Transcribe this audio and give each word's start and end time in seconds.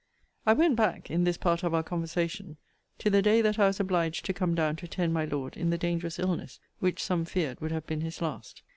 I 0.47 0.53
went 0.53 0.77
back, 0.77 1.11
in 1.11 1.25
this 1.25 1.37
part 1.37 1.61
of 1.61 1.75
our 1.75 1.83
conversation, 1.83 2.57
to 2.97 3.11
the 3.11 3.21
day 3.21 3.39
that 3.43 3.59
I 3.59 3.67
was 3.67 3.79
obliged 3.79 4.25
to 4.25 4.33
come 4.33 4.55
down 4.55 4.75
to 4.77 4.85
attend 4.85 5.13
my 5.13 5.25
Lord 5.25 5.55
in 5.55 5.69
the 5.69 5.77
dangerous 5.77 6.17
illness 6.17 6.59
which 6.79 7.03
some 7.03 7.23
feared 7.23 7.61
would 7.61 7.71
have 7.71 7.85
been 7.85 8.01
his 8.01 8.19
last. 8.19 8.63